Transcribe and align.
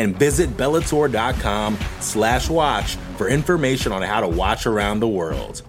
And 0.00 0.18
visit 0.18 0.48
Bellator.com 0.56 1.76
slash 2.00 2.48
watch 2.48 2.96
for 3.18 3.28
information 3.28 3.92
on 3.92 4.00
how 4.00 4.22
to 4.22 4.28
watch 4.28 4.66
around 4.66 5.00
the 5.00 5.08
world. 5.08 5.60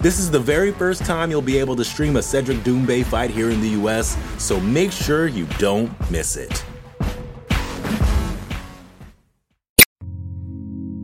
This 0.00 0.18
is 0.18 0.28
the 0.28 0.40
very 0.40 0.72
first 0.72 1.04
time 1.04 1.30
you'll 1.30 1.40
be 1.40 1.56
able 1.56 1.76
to 1.76 1.84
stream 1.84 2.16
a 2.16 2.22
Cedric 2.22 2.58
Doumbé 2.64 3.04
fight 3.04 3.30
here 3.30 3.48
in 3.48 3.60
the 3.60 3.68
US, 3.80 4.16
so 4.42 4.58
make 4.58 4.90
sure 4.90 5.28
you 5.28 5.46
don't 5.58 5.88
miss 6.10 6.36
it. 6.36 6.64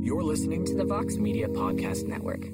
You're 0.00 0.24
listening 0.24 0.64
to 0.64 0.74
the 0.74 0.84
Vox 0.84 1.18
Media 1.18 1.46
Podcast 1.46 2.08
Network. 2.08 2.46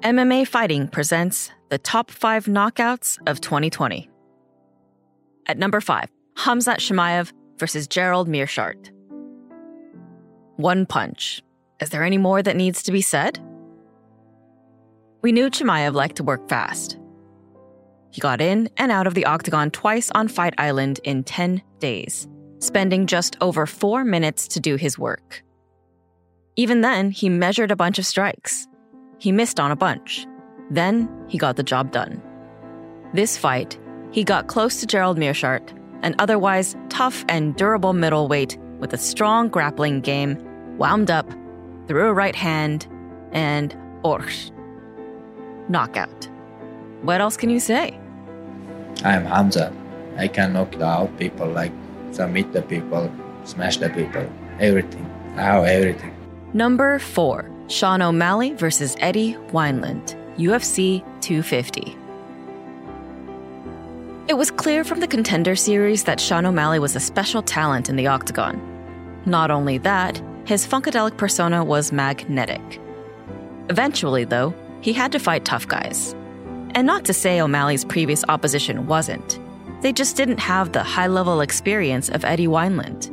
MMA 0.00 0.48
Fighting 0.48 0.88
presents 0.88 1.52
the 1.68 1.78
top 1.78 2.10
five 2.10 2.46
knockouts 2.46 3.18
of 3.28 3.40
2020. 3.40 4.10
At 5.46 5.56
number 5.56 5.80
five, 5.80 6.10
Hamzat 6.38 6.78
Chimaev 6.78 7.32
versus 7.58 7.86
Gerald 7.86 8.28
Meerschaert. 8.28 8.90
One 10.56 10.86
punch. 10.86 11.42
Is 11.80 11.90
there 11.90 12.04
any 12.04 12.18
more 12.18 12.42
that 12.42 12.56
needs 12.56 12.82
to 12.84 12.92
be 12.92 13.02
said? 13.02 13.38
We 15.22 15.32
knew 15.32 15.50
Chimaev 15.50 15.94
liked 15.94 16.16
to 16.16 16.24
work 16.24 16.48
fast. 16.48 16.98
He 18.10 18.20
got 18.20 18.40
in 18.40 18.70
and 18.78 18.90
out 18.90 19.06
of 19.06 19.14
the 19.14 19.26
octagon 19.26 19.70
twice 19.70 20.10
on 20.14 20.28
Fight 20.28 20.54
Island 20.56 21.00
in 21.04 21.24
10 21.24 21.60
days, 21.80 22.26
spending 22.60 23.06
just 23.06 23.36
over 23.40 23.66
four 23.66 24.04
minutes 24.04 24.48
to 24.48 24.60
do 24.60 24.76
his 24.76 24.98
work. 24.98 25.42
Even 26.56 26.80
then, 26.80 27.10
he 27.10 27.28
measured 27.28 27.70
a 27.70 27.76
bunch 27.76 27.98
of 27.98 28.06
strikes. 28.06 28.66
He 29.18 29.32
missed 29.32 29.60
on 29.60 29.70
a 29.70 29.76
bunch. 29.76 30.26
Then 30.70 31.08
he 31.28 31.36
got 31.36 31.56
the 31.56 31.62
job 31.62 31.92
done. 31.92 32.22
This 33.12 33.36
fight, 33.36 33.78
he 34.10 34.24
got 34.24 34.46
close 34.46 34.80
to 34.80 34.86
Gerald 34.86 35.18
Meerschaert, 35.18 35.75
an 36.02 36.14
otherwise 36.18 36.76
tough 36.88 37.24
and 37.28 37.56
durable 37.56 37.92
middleweight 37.92 38.58
with 38.78 38.92
a 38.92 38.98
strong 38.98 39.48
grappling 39.48 40.00
game, 40.00 40.36
wound 40.78 41.10
up, 41.10 41.28
threw 41.88 42.08
a 42.08 42.12
right 42.12 42.36
hand, 42.36 42.86
and 43.32 43.76
orsh. 44.02 44.50
Knockout. 45.68 46.28
What 47.02 47.20
else 47.20 47.36
can 47.36 47.50
you 47.50 47.60
say? 47.60 47.98
I'm 49.04 49.24
Hamza. 49.24 49.72
I 50.16 50.28
can 50.28 50.52
knock 50.52 50.80
out 50.80 51.16
people, 51.18 51.48
like 51.48 51.72
submit 52.12 52.52
the 52.52 52.62
people, 52.62 53.12
smash 53.44 53.76
the 53.76 53.90
people, 53.90 54.26
everything. 54.60 55.04
I 55.36 55.42
have 55.42 55.64
everything. 55.64 56.14
Number 56.54 56.98
four 56.98 57.50
Sean 57.68 58.00
O'Malley 58.00 58.52
versus 58.54 58.96
Eddie 59.00 59.34
Wineland, 59.50 60.14
UFC 60.36 61.00
250. 61.20 61.96
It 64.28 64.36
was 64.36 64.50
clear 64.50 64.82
from 64.82 64.98
the 64.98 65.06
contender 65.06 65.54
series 65.54 66.02
that 66.02 66.18
Sean 66.18 66.46
O'Malley 66.46 66.80
was 66.80 66.96
a 66.96 67.00
special 67.00 67.42
talent 67.42 67.88
in 67.88 67.94
the 67.94 68.08
octagon. 68.08 68.60
Not 69.24 69.52
only 69.52 69.78
that, 69.78 70.20
his 70.44 70.66
funkadelic 70.66 71.16
persona 71.16 71.64
was 71.64 71.92
magnetic. 71.92 72.80
Eventually, 73.70 74.24
though, 74.24 74.52
he 74.80 74.92
had 74.92 75.12
to 75.12 75.20
fight 75.20 75.44
tough 75.44 75.68
guys. 75.68 76.12
And 76.74 76.88
not 76.88 77.04
to 77.04 77.14
say 77.14 77.40
O'Malley's 77.40 77.84
previous 77.84 78.24
opposition 78.28 78.88
wasn't, 78.88 79.38
they 79.80 79.92
just 79.92 80.16
didn't 80.16 80.40
have 80.40 80.72
the 80.72 80.82
high 80.82 81.06
level 81.06 81.40
experience 81.40 82.08
of 82.08 82.24
Eddie 82.24 82.48
Wineland. 82.48 83.12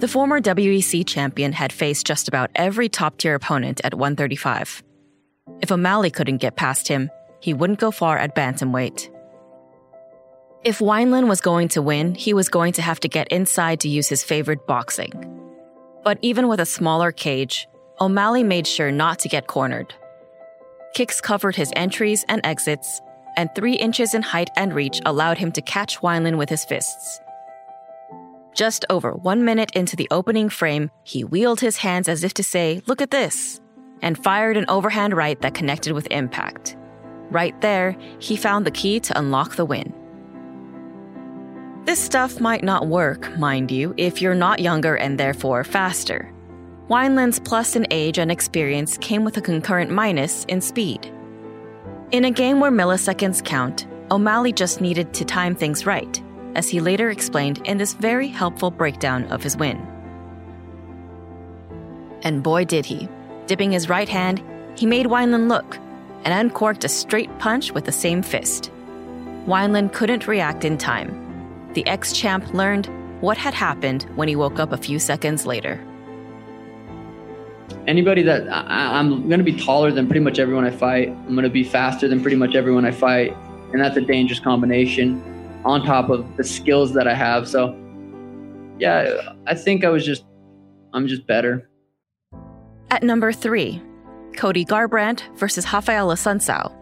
The 0.00 0.08
former 0.08 0.40
WEC 0.40 1.06
champion 1.06 1.52
had 1.52 1.74
faced 1.74 2.06
just 2.06 2.26
about 2.26 2.50
every 2.54 2.88
top 2.88 3.18
tier 3.18 3.34
opponent 3.34 3.82
at 3.84 3.92
135. 3.92 4.82
If 5.60 5.70
O'Malley 5.70 6.10
couldn't 6.10 6.38
get 6.38 6.56
past 6.56 6.88
him, 6.88 7.10
he 7.40 7.52
wouldn't 7.52 7.80
go 7.80 7.90
far 7.90 8.16
at 8.16 8.34
bantamweight. 8.34 9.10
If 10.62 10.80
Wineland 10.80 11.26
was 11.26 11.40
going 11.40 11.68
to 11.68 11.80
win, 11.80 12.14
he 12.14 12.34
was 12.34 12.50
going 12.50 12.74
to 12.74 12.82
have 12.82 13.00
to 13.00 13.08
get 13.08 13.28
inside 13.28 13.80
to 13.80 13.88
use 13.88 14.10
his 14.10 14.22
favorite 14.22 14.66
boxing. 14.66 15.10
But 16.04 16.18
even 16.20 16.48
with 16.48 16.60
a 16.60 16.66
smaller 16.66 17.12
cage, 17.12 17.66
O'Malley 17.98 18.42
made 18.42 18.66
sure 18.66 18.92
not 18.92 19.18
to 19.20 19.28
get 19.30 19.46
cornered. 19.46 19.94
Kicks 20.92 21.18
covered 21.18 21.56
his 21.56 21.72
entries 21.76 22.26
and 22.28 22.42
exits, 22.44 23.00
and 23.38 23.48
three 23.54 23.72
inches 23.72 24.12
in 24.12 24.20
height 24.20 24.50
and 24.54 24.74
reach 24.74 25.00
allowed 25.06 25.38
him 25.38 25.50
to 25.52 25.62
catch 25.62 26.00
Wineland 26.00 26.36
with 26.36 26.50
his 26.50 26.66
fists. 26.66 27.20
Just 28.52 28.84
over 28.90 29.12
one 29.12 29.46
minute 29.46 29.70
into 29.74 29.96
the 29.96 30.08
opening 30.10 30.50
frame, 30.50 30.90
he 31.04 31.24
wheeled 31.24 31.60
his 31.60 31.78
hands 31.78 32.06
as 32.06 32.22
if 32.22 32.34
to 32.34 32.44
say, 32.44 32.82
Look 32.86 33.00
at 33.00 33.10
this, 33.10 33.62
and 34.02 34.22
fired 34.22 34.58
an 34.58 34.66
overhand 34.68 35.16
right 35.16 35.40
that 35.40 35.54
connected 35.54 35.94
with 35.94 36.06
impact. 36.10 36.76
Right 37.30 37.58
there, 37.62 37.96
he 38.18 38.36
found 38.36 38.66
the 38.66 38.70
key 38.70 39.00
to 39.00 39.18
unlock 39.18 39.56
the 39.56 39.64
win. 39.64 39.94
This 41.84 41.98
stuff 41.98 42.40
might 42.40 42.62
not 42.62 42.86
work, 42.86 43.36
mind 43.38 43.70
you, 43.70 43.94
if 43.96 44.20
you're 44.20 44.34
not 44.34 44.60
younger 44.60 44.96
and 44.96 45.18
therefore 45.18 45.64
faster. 45.64 46.32
Wineland's 46.88 47.40
plus 47.40 47.74
in 47.74 47.86
age 47.90 48.18
and 48.18 48.30
experience 48.30 48.98
came 48.98 49.24
with 49.24 49.36
a 49.38 49.40
concurrent 49.40 49.90
minus 49.90 50.44
in 50.44 50.60
speed. 50.60 51.12
In 52.10 52.24
a 52.24 52.30
game 52.30 52.60
where 52.60 52.70
milliseconds 52.70 53.44
count, 53.44 53.86
O'Malley 54.10 54.52
just 54.52 54.80
needed 54.80 55.14
to 55.14 55.24
time 55.24 55.54
things 55.54 55.86
right, 55.86 56.22
as 56.54 56.68
he 56.68 56.80
later 56.80 57.10
explained 57.10 57.58
in 57.64 57.78
this 57.78 57.94
very 57.94 58.28
helpful 58.28 58.70
breakdown 58.70 59.24
of 59.26 59.42
his 59.42 59.56
win. 59.56 59.78
And 62.22 62.42
boy 62.42 62.64
did 62.64 62.84
he. 62.84 63.08
Dipping 63.46 63.70
his 63.70 63.88
right 63.88 64.08
hand, 64.08 64.42
he 64.76 64.84
made 64.84 65.06
Wineland 65.06 65.48
look 65.48 65.76
and 66.24 66.34
uncorked 66.34 66.84
a 66.84 66.88
straight 66.88 67.38
punch 67.38 67.72
with 67.72 67.84
the 67.84 67.92
same 67.92 68.22
fist. 68.22 68.70
Wineland 69.46 69.92
couldn't 69.92 70.28
react 70.28 70.64
in 70.64 70.76
time. 70.76 71.29
The 71.74 71.86
ex 71.86 72.12
champ 72.12 72.52
learned 72.52 72.88
what 73.20 73.36
had 73.36 73.54
happened 73.54 74.04
when 74.16 74.28
he 74.28 74.36
woke 74.36 74.58
up 74.58 74.72
a 74.72 74.76
few 74.76 74.98
seconds 74.98 75.46
later. 75.46 75.84
Anybody 77.86 78.22
that 78.22 78.48
I, 78.48 78.98
I'm 78.98 79.28
going 79.28 79.38
to 79.38 79.44
be 79.44 79.56
taller 79.56 79.90
than 79.90 80.06
pretty 80.06 80.20
much 80.20 80.38
everyone 80.38 80.64
I 80.64 80.70
fight, 80.70 81.08
I'm 81.08 81.32
going 81.32 81.44
to 81.44 81.50
be 81.50 81.64
faster 81.64 82.08
than 82.08 82.20
pretty 82.20 82.36
much 82.36 82.54
everyone 82.54 82.84
I 82.84 82.90
fight, 82.90 83.36
and 83.72 83.80
that's 83.80 83.96
a 83.96 84.00
dangerous 84.00 84.40
combination 84.40 85.22
on 85.64 85.84
top 85.84 86.10
of 86.10 86.36
the 86.36 86.44
skills 86.44 86.94
that 86.94 87.06
I 87.06 87.14
have. 87.14 87.48
So, 87.48 87.76
yeah, 88.78 89.34
I 89.46 89.54
think 89.54 89.84
I 89.84 89.90
was 89.90 90.04
just, 90.04 90.24
I'm 90.92 91.06
just 91.06 91.26
better. 91.26 91.68
At 92.90 93.02
number 93.02 93.32
three, 93.32 93.80
Cody 94.36 94.64
Garbrandt 94.64 95.22
versus 95.36 95.70
Rafael 95.72 96.08
Assunção. 96.08 96.74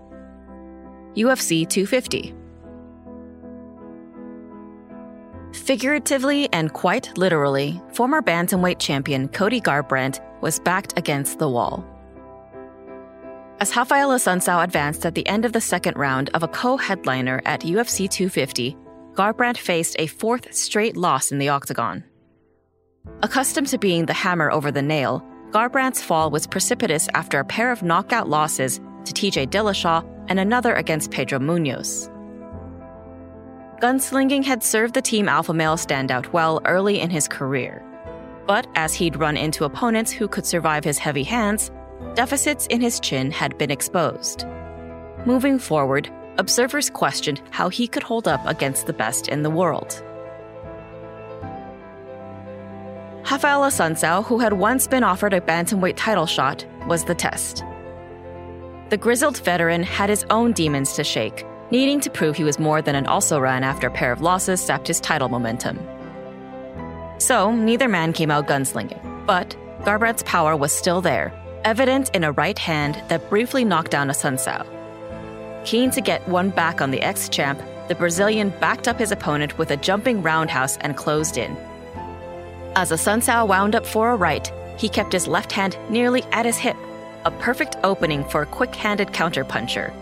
UFC 1.15 1.69
250. 1.69 2.34
Figuratively 5.58 6.48
and 6.52 6.72
quite 6.72 7.19
literally, 7.19 7.82
former 7.92 8.22
bantamweight 8.22 8.78
champion 8.78 9.28
Cody 9.28 9.60
Garbrandt 9.60 10.20
was 10.41 10.60
backed 10.60 10.96
against 10.96 11.38
the 11.38 11.48
wall. 11.50 11.84
As 13.60 13.76
Rafael 13.76 14.10
Assunção 14.10 14.62
advanced 14.62 15.04
at 15.04 15.14
the 15.14 15.26
end 15.26 15.44
of 15.44 15.52
the 15.52 15.60
second 15.60 15.98
round 15.98 16.30
of 16.32 16.42
a 16.42 16.48
co-headliner 16.48 17.42
at 17.44 17.62
UFC 17.62 18.08
250, 18.08 18.76
Garbrandt 19.12 19.58
faced 19.58 19.96
a 19.98 20.06
fourth 20.06 20.54
straight 20.54 20.96
loss 20.96 21.32
in 21.32 21.38
the 21.38 21.50
octagon. 21.50 22.04
Accustomed 23.22 23.66
to 23.66 23.78
being 23.78 24.06
the 24.06 24.14
hammer 24.14 24.50
over 24.50 24.70
the 24.70 24.81
nail, 24.81 25.22
Garbrandt's 25.50 26.02
fall 26.02 26.31
was 26.31 26.46
precipitous 26.46 27.08
after 27.14 27.40
a 27.40 27.44
pair 27.44 27.72
of 27.72 27.82
knockout 27.82 28.28
losses 28.28 28.78
to 29.04 29.12
TJ 29.12 29.49
Dillashaw 29.49 30.06
and 30.28 30.38
another 30.38 30.75
against 30.75 31.11
Pedro 31.11 31.40
Munhoz. 31.40 32.08
Gunslinging 33.80 34.44
had 34.44 34.64
served 34.64 34.94
the 34.94 35.02
team 35.02 35.28
alpha 35.28 35.54
male 35.54 35.76
standout 35.76 36.32
well 36.32 36.60
early 36.64 36.98
in 36.98 37.10
his 37.10 37.28
career. 37.28 37.84
But 38.44 38.66
as 38.75 38.92
he'd 38.92 39.14
run 39.14 39.36
into 39.36 39.64
opponents 39.64 40.10
who 40.10 40.26
could 40.26 40.44
survive 40.44 40.82
his 40.82 40.98
heavy 40.98 41.22
hands, 41.22 41.70
deficits 42.14 42.66
in 42.66 42.80
his 42.80 42.98
chin 42.98 43.30
had 43.30 43.56
been 43.56 43.70
exposed. 43.70 44.46
Moving 45.26 45.60
forward, 45.60 46.10
observers 46.38 46.90
questioned 46.90 47.40
how 47.50 47.69
he 47.69 47.86
could 47.86 48.02
hold 48.02 48.26
up 48.26 48.44
against 48.46 48.86
the 48.86 48.92
best 48.92 49.28
in 49.28 49.42
the 49.42 49.50
world. 49.50 50.02
Rafael 53.30 53.60
Assunção, 53.60 54.25
who 54.25 54.40
had 54.40 54.54
once 54.54 54.88
been 54.88 55.04
offered 55.04 55.34
a 55.34 55.40
bantamweight 55.40 55.96
title 55.96 56.26
shot, 56.26 56.66
was 56.88 57.04
the 57.04 57.14
test. 57.14 57.62
The 58.88 58.96
grizzled 58.96 59.38
veteran 59.38 59.84
had 59.84 60.10
his 60.10 60.25
own 60.30 60.52
demons 60.52 60.94
to 60.94 61.04
shake, 61.04 61.44
needing 61.70 62.00
to 62.00 62.11
prove 62.11 62.37
he 62.37 62.44
was 62.44 62.59
more 62.59 62.81
than 62.82 62.94
an 62.94 63.06
also 63.06 63.38
ran 63.38 63.65
after 63.65 63.88
a 63.88 63.91
pair 63.91 64.12
of 64.12 64.20
losses 64.20 64.61
sapped 64.61 64.88
his 64.88 65.00
title 65.00 65.29
momentum. 65.29 65.79
So 67.19 67.53
neither 67.55 67.88
man 67.88 68.12
came 68.12 68.31
out 68.31 68.47
gunslinging, 68.47 69.26
but 69.26 69.56
Garbrandt's 69.82 70.23
power 70.23 70.56
was 70.56 70.73
still 70.73 71.00
there, 71.00 71.32
evident 71.65 72.11
in 72.15 72.25
a 72.25 72.32
right 72.32 72.59
hand 72.59 73.03
that 73.09 73.29
briefly 73.29 73.65
knocked 73.65 73.91
down 73.91 74.09
Assunção. 74.09 74.67
Keen 75.65 75.91
to 75.91 76.00
get 76.00 76.26
one 76.29 76.50
back 76.50 76.81
on 76.81 76.91
the 76.91 77.03
ex 77.03 77.29
champ, 77.29 77.61
the 77.88 77.94
Brazilian 77.94 78.50
backed 78.61 78.87
up 78.87 78.99
his 78.99 79.12
opponent 79.12 79.59
with 79.59 79.71
a 79.71 79.76
jumping 79.76 80.23
roundhouse 80.23 80.76
and 80.79 80.97
closed 80.97 81.37
in. 81.37 81.56
As 82.76 82.91
Assunção 82.91 83.49
wound 83.49 83.75
up 83.75 83.85
for 83.85 84.11
a 84.11 84.17
right, 84.17 84.53
he 84.76 84.88
kept 84.88 85.12
his 85.12 85.26
left 85.26 85.50
hand 85.50 85.76
nearly 85.91 86.23
at 86.31 86.47
his 86.47 86.56
hip, 86.56 86.76
a 87.25 87.31
perfect 87.31 87.76
opening 87.82 88.25
for 88.25 88.43
a 88.43 88.47
quick 88.47 88.75
handed 88.75 89.09
counterpuncher. 89.09 89.93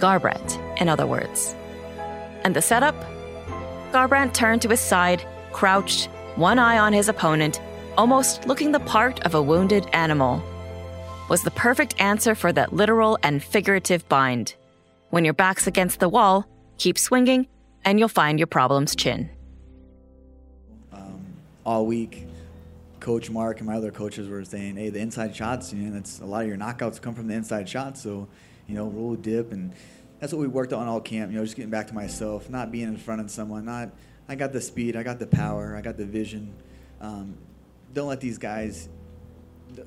Garbrandt, 0.00 0.80
in 0.80 0.88
other 0.88 1.06
words. 1.06 1.54
And 2.44 2.54
the 2.54 2.62
setup? 2.62 2.94
Garbrandt 3.92 4.34
turned 4.34 4.62
to 4.62 4.68
his 4.68 4.80
side, 4.80 5.26
crouched, 5.52 6.06
one 6.36 6.58
eye 6.58 6.78
on 6.78 6.92
his 6.92 7.08
opponent, 7.08 7.60
almost 7.96 8.46
looking 8.46 8.72
the 8.72 8.80
part 8.80 9.24
of 9.24 9.34
a 9.34 9.42
wounded 9.42 9.86
animal. 9.92 10.42
Was 11.28 11.42
the 11.42 11.50
perfect 11.50 12.00
answer 12.00 12.34
for 12.34 12.52
that 12.52 12.72
literal 12.72 13.18
and 13.22 13.42
figurative 13.42 14.08
bind. 14.08 14.54
When 15.10 15.24
your 15.24 15.34
back's 15.34 15.66
against 15.66 15.98
the 15.98 16.08
wall, 16.08 16.46
keep 16.78 16.98
swinging, 16.98 17.48
and 17.84 17.98
you'll 17.98 18.08
find 18.08 18.38
your 18.38 18.46
problems 18.46 18.94
chin. 18.94 19.30
Um, 20.92 21.24
all 21.64 21.86
week, 21.86 22.26
Coach 23.00 23.30
Mark 23.30 23.58
and 23.58 23.66
my 23.66 23.76
other 23.76 23.90
coaches 23.90 24.28
were 24.28 24.44
saying, 24.44 24.76
"Hey, 24.76 24.90
the 24.90 24.98
inside 24.98 25.34
shots, 25.34 25.72
you 25.72 25.78
know, 25.84 25.94
that's 25.94 26.20
a 26.20 26.26
lot 26.26 26.42
of 26.42 26.48
your 26.48 26.56
knockouts 26.56 27.00
come 27.00 27.14
from 27.14 27.28
the 27.28 27.34
inside 27.34 27.68
shots. 27.68 28.02
So, 28.02 28.28
you 28.66 28.74
know, 28.74 28.86
roll 28.86 29.14
dip, 29.14 29.52
and 29.52 29.72
that's 30.20 30.32
what 30.32 30.40
we 30.40 30.48
worked 30.48 30.72
on 30.72 30.88
all 30.88 31.00
camp. 31.00 31.30
You 31.30 31.38
know, 31.38 31.44
just 31.44 31.56
getting 31.56 31.70
back 31.70 31.88
to 31.88 31.94
myself, 31.94 32.48
not 32.50 32.72
being 32.72 32.88
in 32.88 32.96
front 32.96 33.20
of 33.20 33.30
someone. 33.30 33.64
Not, 33.64 33.90
I 34.28 34.34
got 34.34 34.52
the 34.52 34.60
speed, 34.60 34.96
I 34.96 35.02
got 35.02 35.18
the 35.18 35.26
power, 35.26 35.76
I 35.76 35.80
got 35.80 35.96
the 35.96 36.06
vision. 36.06 36.54
Um, 37.00 37.36
don't 37.94 38.08
let 38.08 38.20
these 38.20 38.38
guys. 38.38 38.88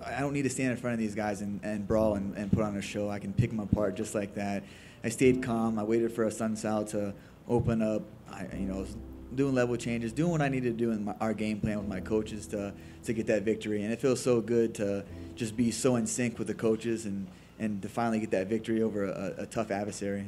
I 0.05 0.19
don't 0.19 0.33
need 0.33 0.43
to 0.43 0.49
stand 0.49 0.71
in 0.71 0.77
front 0.77 0.93
of 0.93 0.99
these 0.99 1.15
guys 1.15 1.41
and, 1.41 1.61
and 1.63 1.87
brawl 1.87 2.15
and, 2.15 2.35
and 2.35 2.51
put 2.51 2.63
on 2.63 2.75
a 2.75 2.81
show. 2.81 3.09
I 3.09 3.17
can 3.17 3.33
pick 3.33 3.49
them 3.49 3.59
apart 3.59 3.95
just 3.95 4.13
like 4.13 4.35
that. 4.35 4.63
I 5.03 5.09
stayed 5.09 5.41
calm. 5.41 5.79
I 5.79 5.83
waited 5.83 6.11
for 6.11 6.25
Assunção 6.25 6.87
to 6.91 7.13
open 7.47 7.81
up. 7.81 8.03
I, 8.31 8.47
you 8.53 8.67
know, 8.67 8.85
doing 9.33 9.53
level 9.53 9.77
changes, 9.77 10.11
doing 10.11 10.31
what 10.31 10.41
I 10.41 10.49
needed 10.49 10.77
to 10.77 10.85
do 10.85 10.91
in 10.91 11.05
my, 11.05 11.15
our 11.21 11.33
game 11.33 11.59
plan 11.59 11.77
with 11.77 11.87
my 11.87 12.01
coaches 12.01 12.47
to 12.47 12.73
to 13.03 13.13
get 13.13 13.27
that 13.27 13.43
victory. 13.43 13.83
And 13.83 13.93
it 13.93 14.01
feels 14.01 14.21
so 14.21 14.41
good 14.41 14.75
to 14.75 15.05
just 15.35 15.55
be 15.55 15.71
so 15.71 15.95
in 15.95 16.05
sync 16.05 16.37
with 16.37 16.47
the 16.47 16.53
coaches 16.53 17.05
and 17.05 17.27
and 17.59 17.81
to 17.81 17.89
finally 17.89 18.19
get 18.19 18.31
that 18.31 18.47
victory 18.47 18.81
over 18.81 19.05
a, 19.05 19.33
a 19.39 19.45
tough 19.45 19.71
adversary. 19.71 20.25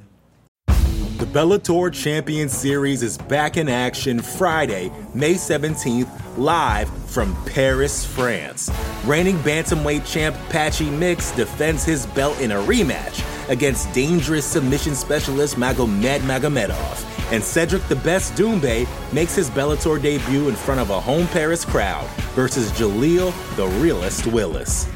The 1.22 1.28
Bellator 1.28 1.94
Champion 1.94 2.50
Series 2.50 3.04
is 3.04 3.16
back 3.18 3.56
in 3.56 3.70
action 3.70 4.20
Friday, 4.20 4.92
May 5.14 5.36
17th, 5.36 6.10
live 6.36 6.90
from 7.08 7.36
Paris, 7.46 8.04
France. 8.04 8.72
Reigning 9.06 9.38
bantamweight 9.38 10.12
champ 10.12 10.36
Patchy 10.50 10.90
Mix 10.90 11.30
defends 11.32 11.86
his 11.86 12.08
belt 12.08 12.40
in 12.40 12.52
a 12.52 12.56
rematch 12.64 13.24
against 13.50 13.94
dangerous 13.94 14.46
submission 14.46 14.96
specialist 14.96 15.58
Magomed 15.58 16.22
Magomedov. 16.22 17.06
And 17.32 17.44
Cedric 17.44 17.88
the 17.88 17.98
Best 17.98 18.34
Doumbé 18.34 18.88
makes 19.14 19.36
his 19.36 19.50
Bellator 19.52 20.02
debut 20.02 20.50
in 20.50 20.56
front 20.56 20.80
of 20.82 20.90
a 20.90 21.00
home 21.00 21.28
Paris 21.28 21.64
crowd 21.64 22.08
versus 22.34 22.72
Jaleel 22.72 23.32
the 23.58 23.68
Realist 23.80 24.26
Willis. 24.26 24.88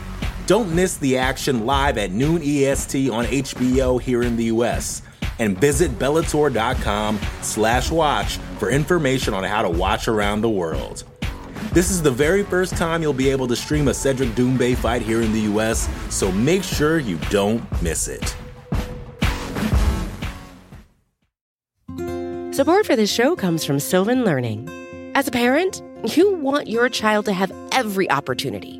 Don't 0.47 0.73
miss 0.75 0.97
the 0.97 1.17
action 1.17 1.65
live 1.65 1.97
at 1.97 2.11
noon 2.11 2.41
EST 2.43 3.09
on 3.09 3.25
HBO 3.25 3.99
here 3.99 4.21
in 4.21 4.35
the 4.35 4.45
US. 4.45 5.01
And 5.39 5.59
visit 5.59 5.91
Bellator.com 5.97 7.19
slash 7.41 7.91
watch 7.91 8.37
for 8.59 8.69
information 8.69 9.33
on 9.33 9.43
how 9.43 9.63
to 9.63 9.69
watch 9.69 10.07
around 10.07 10.41
the 10.41 10.49
world. 10.49 11.03
This 11.73 11.89
is 11.89 12.01
the 12.01 12.11
very 12.11 12.43
first 12.43 12.77
time 12.77 13.01
you'll 13.01 13.11
be 13.11 13.29
able 13.29 13.47
to 13.47 13.55
stream 13.55 13.87
a 13.87 13.93
Cedric 13.93 14.29
Doumbé 14.29 14.77
fight 14.77 15.01
here 15.01 15.21
in 15.21 15.33
the 15.33 15.41
US, 15.41 15.89
so 16.09 16.31
make 16.31 16.63
sure 16.63 16.99
you 16.99 17.17
don't 17.29 17.61
miss 17.81 18.07
it. 18.07 18.35
Support 22.55 22.85
for 22.85 22.95
this 22.95 23.11
show 23.11 23.35
comes 23.35 23.65
from 23.65 23.81
Sylvan 23.81 24.23
Learning. 24.23 24.69
As 25.15 25.27
a 25.27 25.31
parent, 25.31 25.81
you 26.15 26.35
want 26.35 26.67
your 26.69 26.87
child 26.87 27.25
to 27.25 27.33
have 27.33 27.51
every 27.73 28.09
opportunity, 28.09 28.79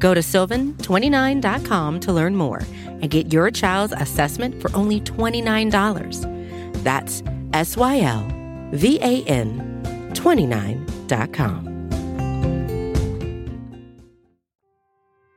Go 0.00 0.14
to 0.14 0.20
sylvan29.com 0.20 2.00
to 2.00 2.12
learn 2.12 2.34
more 2.34 2.62
and 2.86 3.08
get 3.10 3.32
your 3.32 3.50
child's 3.50 3.92
assessment 3.92 4.60
for 4.60 4.74
only 4.74 5.00
$29. 5.00 6.82
That's 6.82 7.22
S 7.52 7.76
Y 7.76 8.00
L 8.00 8.26
V 8.72 8.98
A 9.00 9.22
N 9.24 10.10
29.com. 10.14 11.66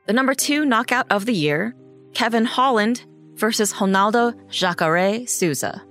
The 0.05 0.13
number 0.13 0.33
two 0.33 0.65
knockout 0.65 1.05
of 1.11 1.25
the 1.25 1.33
year, 1.33 1.75
Kevin 2.13 2.45
Holland 2.45 3.05
versus 3.35 3.73
Ronaldo 3.73 4.33
Jacare 4.49 5.25
Souza 5.27 5.81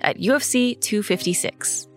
at 0.00 0.18
UFC 0.18 0.80
256. 0.80 1.88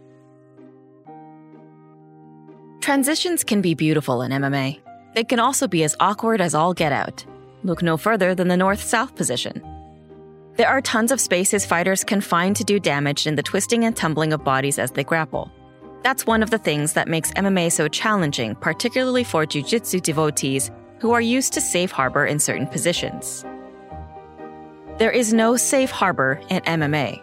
Transitions 2.81 3.43
can 3.43 3.61
be 3.61 3.75
beautiful 3.75 4.21
in 4.21 4.31
MMA. 4.31 4.79
They 5.19 5.25
can 5.25 5.41
also 5.41 5.67
be 5.67 5.83
as 5.83 5.97
awkward 5.99 6.39
as 6.39 6.55
all 6.55 6.73
get 6.73 6.93
out. 6.93 7.25
Look 7.65 7.83
no 7.83 7.97
further 7.97 8.33
than 8.33 8.47
the 8.47 8.55
north 8.55 8.81
south 8.81 9.17
position. 9.17 9.61
There 10.55 10.69
are 10.69 10.79
tons 10.79 11.11
of 11.11 11.19
spaces 11.19 11.65
fighters 11.65 12.05
can 12.05 12.21
find 12.21 12.55
to 12.55 12.63
do 12.63 12.79
damage 12.79 13.27
in 13.27 13.35
the 13.35 13.43
twisting 13.43 13.83
and 13.83 13.93
tumbling 13.93 14.31
of 14.31 14.45
bodies 14.45 14.79
as 14.79 14.91
they 14.91 15.03
grapple. 15.03 15.51
That's 16.03 16.25
one 16.25 16.41
of 16.41 16.51
the 16.51 16.57
things 16.57 16.93
that 16.93 17.09
makes 17.09 17.33
MMA 17.33 17.69
so 17.73 17.89
challenging, 17.89 18.55
particularly 18.55 19.25
for 19.25 19.45
jiu 19.45 19.61
jitsu 19.61 19.99
devotees 19.99 20.71
who 20.99 21.11
are 21.11 21.19
used 21.19 21.51
to 21.51 21.59
safe 21.59 21.91
harbor 21.91 22.25
in 22.25 22.39
certain 22.39 22.67
positions. 22.67 23.43
There 24.99 25.11
is 25.11 25.33
no 25.33 25.57
safe 25.57 25.91
harbor 25.91 26.39
in 26.47 26.61
MMA. 26.61 27.21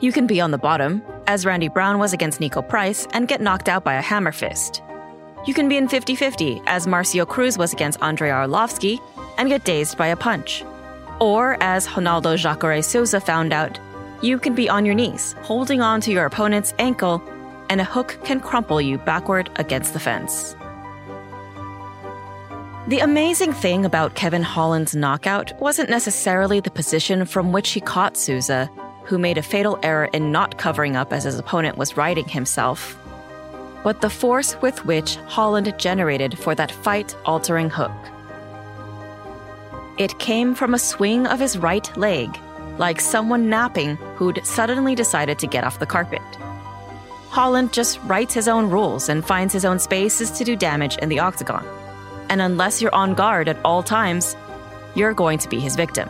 You 0.00 0.12
can 0.12 0.26
be 0.26 0.40
on 0.40 0.50
the 0.50 0.56
bottom, 0.56 1.02
as 1.26 1.44
Randy 1.44 1.68
Brown 1.68 1.98
was 1.98 2.14
against 2.14 2.40
Niko 2.40 2.66
Price, 2.66 3.06
and 3.12 3.28
get 3.28 3.42
knocked 3.42 3.68
out 3.68 3.84
by 3.84 3.96
a 3.96 4.00
hammer 4.00 4.32
fist. 4.32 4.82
You 5.44 5.54
can 5.54 5.68
be 5.68 5.76
in 5.76 5.88
50 5.88 6.14
50, 6.14 6.62
as 6.66 6.86
Marcio 6.86 7.26
Cruz 7.26 7.58
was 7.58 7.72
against 7.72 8.00
Andrei 8.00 8.30
Arlovski, 8.30 9.00
and 9.38 9.48
get 9.48 9.64
dazed 9.64 9.98
by 9.98 10.06
a 10.06 10.16
punch. 10.16 10.64
Or, 11.18 11.56
as 11.60 11.88
Ronaldo 11.88 12.36
Jacare 12.36 12.82
Souza 12.82 13.20
found 13.20 13.52
out, 13.52 13.78
you 14.22 14.38
can 14.38 14.54
be 14.54 14.68
on 14.68 14.86
your 14.86 14.94
knees, 14.94 15.34
holding 15.42 15.80
on 15.80 16.00
to 16.02 16.12
your 16.12 16.26
opponent's 16.26 16.74
ankle, 16.78 17.20
and 17.68 17.80
a 17.80 17.84
hook 17.84 18.18
can 18.22 18.38
crumple 18.38 18.80
you 18.80 18.98
backward 18.98 19.50
against 19.56 19.94
the 19.94 20.00
fence. 20.00 20.54
The 22.86 23.00
amazing 23.00 23.52
thing 23.52 23.84
about 23.84 24.14
Kevin 24.14 24.42
Holland's 24.42 24.94
knockout 24.94 25.58
wasn't 25.60 25.90
necessarily 25.90 26.60
the 26.60 26.70
position 26.70 27.24
from 27.24 27.50
which 27.50 27.70
he 27.70 27.80
caught 27.80 28.16
Souza, 28.16 28.70
who 29.04 29.18
made 29.18 29.38
a 29.38 29.42
fatal 29.42 29.78
error 29.82 30.08
in 30.12 30.30
not 30.30 30.58
covering 30.58 30.94
up 30.94 31.12
as 31.12 31.24
his 31.24 31.38
opponent 31.38 31.78
was 31.78 31.96
righting 31.96 32.28
himself, 32.28 32.96
but 33.82 34.00
the 34.00 34.10
force 34.10 34.56
with 34.62 34.84
which 34.84 35.16
Holland 35.26 35.72
generated 35.78 36.38
for 36.38 36.54
that 36.54 36.70
fight 36.70 37.16
altering 37.24 37.70
hook. 37.70 37.92
It 39.98 40.18
came 40.18 40.54
from 40.54 40.74
a 40.74 40.78
swing 40.78 41.26
of 41.26 41.40
his 41.40 41.58
right 41.58 41.94
leg, 41.96 42.36
like 42.78 43.00
someone 43.00 43.50
napping 43.50 43.96
who'd 44.16 44.44
suddenly 44.44 44.94
decided 44.94 45.38
to 45.40 45.46
get 45.46 45.64
off 45.64 45.78
the 45.78 45.86
carpet. 45.86 46.22
Holland 47.28 47.72
just 47.72 47.98
writes 48.04 48.34
his 48.34 48.48
own 48.48 48.70
rules 48.70 49.08
and 49.08 49.24
finds 49.24 49.52
his 49.52 49.64
own 49.64 49.78
spaces 49.78 50.30
to 50.32 50.44
do 50.44 50.54
damage 50.56 50.96
in 50.98 51.08
the 51.08 51.18
octagon. 51.18 51.64
And 52.28 52.40
unless 52.40 52.80
you're 52.80 52.94
on 52.94 53.14
guard 53.14 53.48
at 53.48 53.58
all 53.64 53.82
times, 53.82 54.36
you're 54.94 55.14
going 55.14 55.38
to 55.38 55.48
be 55.48 55.58
his 55.60 55.76
victim. 55.76 56.08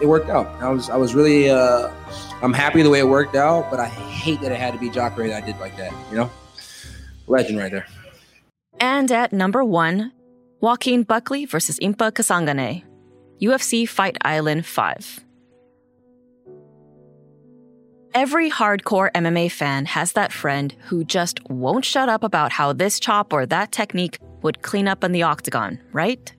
it 0.00 0.06
worked 0.08 0.30
out. 0.30 0.46
I 0.60 0.68
was 0.70 0.90
I 0.90 0.96
was 0.96 1.14
really 1.14 1.48
uh, 1.50 1.88
I'm 2.42 2.52
happy 2.52 2.82
the 2.82 2.90
way 2.90 2.98
it 2.98 3.08
worked 3.08 3.36
out, 3.36 3.70
but 3.70 3.78
I 3.78 3.86
hate 3.86 4.40
that 4.40 4.50
it 4.52 4.58
had 4.58 4.72
to 4.74 4.78
be 4.80 4.90
Jacare 4.90 5.28
that 5.28 5.42
I 5.42 5.46
did 5.46 5.58
like 5.60 5.76
that. 5.76 5.92
You 6.10 6.16
know, 6.18 6.30
legend 7.32 7.58
right 7.58 7.72
there. 7.72 7.86
And 8.80 9.10
at 9.10 9.32
number 9.32 9.64
one, 9.64 10.12
Joaquin 10.60 11.02
Buckley 11.02 11.44
versus 11.44 11.78
Impa 11.80 12.12
Kasanganay, 12.12 12.84
UFC 13.40 13.88
Fight 13.88 14.16
Island 14.24 14.64
5. 14.64 15.24
Every 18.14 18.50
hardcore 18.50 19.10
MMA 19.12 19.50
fan 19.50 19.86
has 19.86 20.12
that 20.12 20.32
friend 20.32 20.74
who 20.86 21.02
just 21.02 21.40
won't 21.48 21.84
shut 21.84 22.08
up 22.10 22.22
about 22.22 22.52
how 22.52 22.72
this 22.72 23.00
chop 23.00 23.32
or 23.32 23.46
that 23.46 23.72
technique 23.72 24.18
would 24.42 24.62
clean 24.62 24.86
up 24.86 25.02
in 25.02 25.12
the 25.12 25.22
octagon, 25.22 25.80
right? 25.92 26.32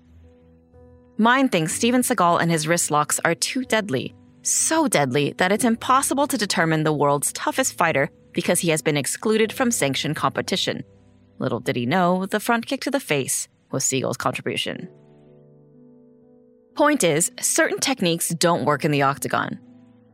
Mine 1.18 1.50
thinks 1.50 1.74
Steven 1.74 2.02
Seagal 2.02 2.42
and 2.42 2.52
his 2.52 2.68
wrist 2.68 2.92
locks 2.92 3.20
are 3.26 3.36
too 3.36 3.64
deadly, 3.64 4.14
so 4.44 4.88
deadly 4.88 5.34
that 5.38 5.52
it's 5.52 5.64
impossible 5.64 6.28
to 6.28 6.38
determine 6.38 6.84
the 6.84 6.94
world's 6.94 7.34
toughest 7.34 7.74
fighter 7.74 8.10
because 8.34 8.60
he 8.60 8.70
has 8.70 8.82
been 8.82 8.98
excluded 8.98 9.52
from 9.52 9.72
sanctioned 9.72 10.16
competition. 10.16 10.84
Little 11.40 11.60
did 11.60 11.76
he 11.76 11.86
know, 11.86 12.26
the 12.26 12.40
front 12.40 12.66
kick 12.66 12.82
to 12.82 12.92
the 12.92 13.00
face 13.00 13.48
was 13.72 13.84
Seagal's 13.84 14.18
contribution. 14.18 14.90
Point 16.76 17.04
is, 17.04 17.32
certain 17.40 17.80
techniques 17.80 18.30
don't 18.30 18.66
work 18.66 18.84
in 18.84 18.92
the 18.92 19.04
octagon. 19.04 19.60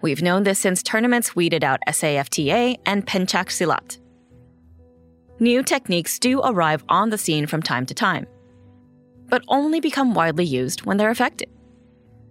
We've 0.02 0.22
known 0.22 0.44
this 0.44 0.60
since 0.60 0.84
tournaments 0.84 1.36
weeded 1.36 1.64
out 1.64 1.80
SAFTA 1.88 2.78
and 2.86 3.06
Pencak 3.06 3.48
Silat. 3.48 3.98
New 5.40 5.64
techniques 5.64 6.20
do 6.20 6.42
arrive 6.42 6.84
on 6.90 7.10
the 7.10 7.18
scene 7.18 7.48
from 7.48 7.62
time 7.62 7.86
to 7.86 7.94
time, 7.94 8.26
but 9.28 9.44
only 9.48 9.80
become 9.80 10.14
widely 10.14 10.46
used 10.46 10.86
when 10.86 10.98
they're 10.98 11.12
effective. 11.12 11.50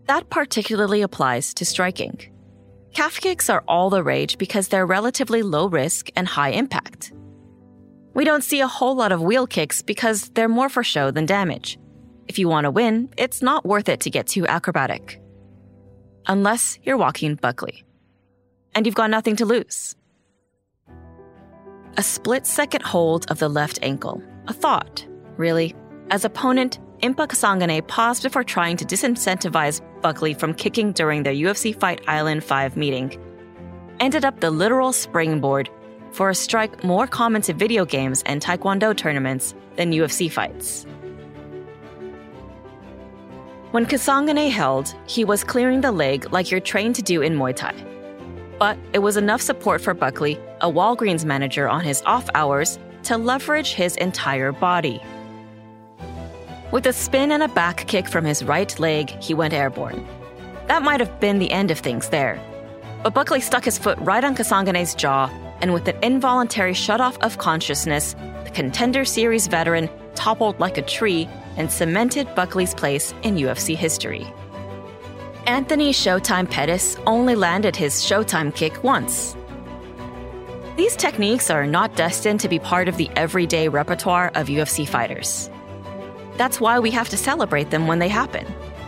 That 0.09 0.29
particularly 0.31 1.03
applies 1.03 1.55
to 1.55 1.65
striking. 1.65 2.19
Calf 2.95 3.21
kicks 3.21 3.49
are 3.49 3.63
all 3.69 3.91
the 3.91 4.03
rage 4.03 4.39
because 4.39 4.69
they're 4.69 4.87
relatively 4.87 5.43
low 5.43 5.69
risk 5.69 6.09
and 6.17 6.27
high 6.27 6.51
impact. 6.51 7.13
We 8.15 8.25
don't 8.25 8.43
see 8.43 8.61
a 8.61 8.67
whole 8.67 8.97
lot 8.97 9.13
of 9.13 9.23
wheel 9.23 9.47
kicks 9.47 9.83
because 9.83 10.31
they're 10.31 10.49
more 10.49 10.69
for 10.69 10.83
show 10.83 11.11
than 11.11 11.27
damage. 11.27 11.79
If 12.27 12.39
you 12.39 12.49
want 12.49 12.65
to 12.65 12.71
win, 12.71 13.11
it's 13.17 13.43
not 13.43 13.65
worth 13.65 13.89
it 13.89 14.01
to 14.01 14.11
get 14.11 14.27
too 14.27 14.47
acrobatic 14.47 15.21
unless 16.29 16.79
you're 16.83 16.99
Joaquin 16.99 17.37
Buckley. 17.37 17.85
And 18.75 18.87
you've 18.87 18.95
got 18.95 19.11
nothing 19.11 19.37
to 19.37 19.47
lose. 19.47 19.97
A 21.97 22.03
split 22.03 22.47
second 22.47 22.83
hold 22.83 23.31
of 23.31 23.39
the 23.39 23.49
left 23.49 23.79
ankle. 23.83 24.23
A 24.47 24.53
thought, 24.53 25.07
really. 25.37 25.75
As 26.11 26.25
opponent, 26.25 26.79
Impa 27.03 27.27
Kasanganay 27.29 27.87
paused 27.89 28.23
before 28.23 28.45
trying 28.45 28.77
to 28.77 28.85
disincentivize 28.85 29.81
Buckley 30.01 30.35
from 30.35 30.55
kicking 30.55 30.93
during 30.93 31.23
their 31.23 31.33
UFC 31.33 31.75
Fight 31.79 32.03
Island 32.07 32.45
5 32.45 32.77
meeting. 32.77 33.19
Ended 34.01 34.25
up 34.25 34.41
the 34.41 34.51
literal 34.51 34.93
springboard 34.93 35.69
for 36.13 36.31
a 36.31 36.35
strike 36.35 36.85
more 36.85 37.07
common 37.07 37.43
to 37.43 37.53
video 37.53 37.85
games 37.85 38.23
and 38.27 38.41
taekwondo 38.41 38.97
tournaments 38.97 39.55
than 39.77 39.93
UFC 39.93 40.31
fights. 40.31 40.87
When 43.71 43.85
Kasanganay 43.85 44.51
held, 44.51 44.95
he 45.07 45.25
was 45.25 45.45
clearing 45.45 45.83
the 45.83 45.93
leg 45.93 46.33
like 46.33 46.51
you're 46.51 46.61
trained 46.61 46.95
to 46.95 47.03
do 47.03 47.21
in 47.21 47.37
Muay 47.37 47.55
Thai. 47.55 47.75
But 48.59 48.79
it 48.93 49.01
was 49.01 49.17
enough 49.17 49.43
support 49.43 49.81
for 49.81 49.95
Buckley, 49.95 50.41
a 50.61 50.71
Walgreens 50.71 51.25
manager 51.25 51.69
on 51.69 51.85
his 51.85 52.03
off 52.07 52.29
hours, 52.35 52.79
to 53.05 53.19
leverage 53.19 53.75
his 53.75 53.97
entire 53.97 54.53
body. 54.53 55.03
With 56.71 56.87
a 56.87 56.93
spin 56.93 57.33
and 57.33 57.43
a 57.43 57.49
back 57.49 57.87
kick 57.87 58.07
from 58.07 58.27
his 58.27 58.45
right 58.45 58.79
leg, 58.79 59.09
he 59.23 59.33
went 59.33 59.55
airborne. 59.55 60.07
That 60.67 60.83
might 60.83 61.01
have 61.01 61.19
been 61.19 61.39
the 61.39 61.51
end 61.51 61.71
of 61.71 61.79
things 61.79 62.11
there. 62.11 62.39
But 63.03 63.15
Buckley 63.15 63.41
stuck 63.41 63.65
his 63.65 63.79
foot 63.79 63.99
right 64.01 64.23
on 64.23 64.37
Kasanganay's 64.37 64.95
jaw, 64.95 65.31
and 65.63 65.73
with 65.73 65.89
an 65.89 65.97
involuntary 66.03 66.75
shutoff 66.75 67.17
of 67.23 67.39
consciousness, 67.39 68.15
the 68.45 68.51
Contender 68.51 69.07
Series 69.07 69.47
veteran 69.47 69.89
toppled 70.15 70.61
like 70.61 70.77
a 70.77 70.83
tree 70.83 71.27
and 71.57 71.73
cemented 71.73 72.35
Buckley's 72.35 72.75
place 72.75 73.15
in 73.23 73.37
UFC 73.37 73.75
history. 73.75 74.27
Anthony 75.47 75.91
Showtime 75.91 76.51
Pettis 76.51 76.99
only 77.07 77.35
landed 77.35 77.77
his 77.77 77.95
Showtime 77.95 78.55
kick 78.55 78.85
once. 78.85 79.35
These 80.77 80.97
techniques 80.97 81.51
are 81.51 81.67
not 81.67 81.97
destined 81.97 82.41
to 82.41 82.49
be 82.49 82.59
part 82.59 82.89
of 82.89 82.99
the 82.99 83.09
everyday 83.17 83.69
repertoire 83.69 84.31
of 84.35 84.49
UFC 84.49 84.87
fighters. 84.87 85.49
That's 86.39 86.61
why 86.61 86.79
we 86.79 86.93
have 86.93 87.09
to 87.09 87.17
celebrate 87.17 87.71
them 87.71 87.89
when 87.89 87.99
they 87.99 88.09
happen. 88.09 88.47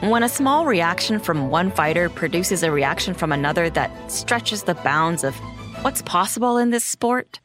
When 0.08 0.22
a 0.22 0.28
small 0.28 0.66
reaction 0.66 1.18
from 1.18 1.50
one 1.50 1.72
fighter 1.72 2.08
produces 2.08 2.62
a 2.62 2.70
reaction 2.70 3.12
from 3.12 3.32
another 3.32 3.68
that 3.70 3.90
stretches 4.10 4.62
the 4.62 4.76
bounds 4.76 5.24
of 5.24 5.34
what's 5.82 6.00
possible 6.02 6.58
in 6.58 6.70
this 6.70 6.84
sport 6.84 7.40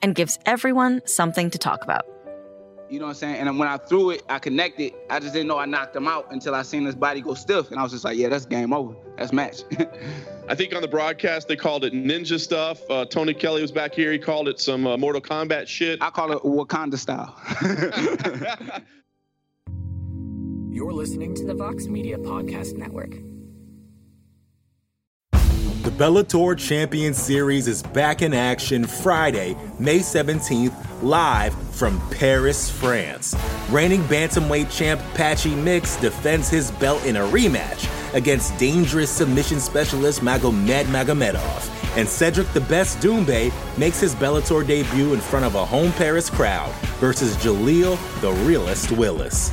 and 0.00 0.14
gives 0.14 0.38
everyone 0.46 1.02
something 1.04 1.50
to 1.50 1.58
talk 1.58 1.84
about. 1.84 2.06
You 2.88 3.00
know 3.00 3.04
what 3.04 3.10
I'm 3.10 3.16
saying? 3.16 3.36
And 3.36 3.58
when 3.58 3.68
I 3.68 3.76
threw 3.76 4.10
it, 4.10 4.22
I 4.30 4.38
connected. 4.38 4.94
I 5.10 5.20
just 5.20 5.34
didn't 5.34 5.48
know 5.48 5.58
I 5.58 5.66
knocked 5.66 5.94
him 5.94 6.08
out 6.08 6.32
until 6.32 6.54
I 6.54 6.62
seen 6.62 6.86
his 6.86 6.94
body 6.94 7.20
go 7.20 7.34
stiff. 7.34 7.70
And 7.70 7.78
I 7.78 7.82
was 7.82 7.92
just 7.92 8.04
like, 8.04 8.16
yeah, 8.16 8.30
that's 8.30 8.46
game 8.46 8.72
over. 8.72 8.94
That's 9.18 9.32
match. 9.32 9.60
I 10.48 10.54
think 10.54 10.74
on 10.74 10.80
the 10.80 10.88
broadcast 10.88 11.48
they 11.48 11.56
called 11.56 11.84
it 11.84 11.92
ninja 11.92 12.40
stuff. 12.40 12.80
Uh, 12.90 13.04
Tony 13.04 13.34
Kelly 13.34 13.60
was 13.60 13.72
back 13.72 13.94
here. 13.94 14.10
He 14.10 14.18
called 14.18 14.48
it 14.48 14.58
some 14.58 14.86
uh, 14.86 14.96
Mortal 14.96 15.20
Kombat 15.20 15.68
shit. 15.68 16.02
I 16.02 16.08
call 16.08 16.32
it 16.32 16.42
Wakanda 16.42 16.96
style. 16.98 17.36
You're 20.82 20.92
listening 20.92 21.32
to 21.36 21.44
the 21.44 21.54
Vox 21.54 21.86
Media 21.86 22.18
Podcast 22.18 22.76
Network. 22.76 23.10
The 25.30 25.92
Bellator 25.92 26.58
Champion 26.58 27.14
Series 27.14 27.68
is 27.68 27.84
back 27.84 28.20
in 28.20 28.34
action 28.34 28.84
Friday, 28.88 29.56
May 29.78 30.00
17th, 30.00 30.74
live 31.00 31.54
from 31.72 32.02
Paris, 32.10 32.68
France. 32.68 33.36
Reigning 33.70 34.02
bantamweight 34.06 34.76
champ 34.76 35.00
Patchy 35.14 35.54
Mix 35.54 35.94
defends 35.98 36.48
his 36.48 36.72
belt 36.72 37.04
in 37.04 37.14
a 37.14 37.28
rematch 37.28 37.88
against 38.12 38.58
dangerous 38.58 39.08
submission 39.08 39.60
specialist 39.60 40.20
Magomed 40.20 40.86
Magomedov. 40.86 41.96
And 41.96 42.08
Cedric 42.08 42.52
the 42.54 42.60
Best 42.62 42.98
Doumbé 42.98 43.52
makes 43.78 44.00
his 44.00 44.16
Bellator 44.16 44.66
debut 44.66 45.14
in 45.14 45.20
front 45.20 45.44
of 45.44 45.54
a 45.54 45.64
home 45.64 45.92
Paris 45.92 46.28
crowd 46.28 46.74
versus 46.98 47.36
Jaleel 47.36 47.96
the 48.20 48.32
Realist 48.44 48.90
Willis. 48.90 49.52